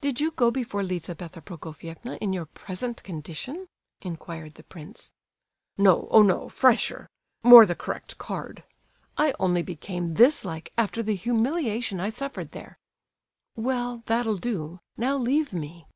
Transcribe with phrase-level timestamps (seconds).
[0.00, 3.68] "Did you go before Lizabetha Prokofievna in your present condition?"
[4.00, 5.12] inquired the prince.
[5.76, 8.64] "No—oh no, fresher—more the correct card.
[9.18, 12.78] I only became this like after the humiliation I suffered there."
[13.56, 15.86] "Well—that'll do; now leave me."